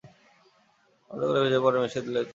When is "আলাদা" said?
1.11-1.25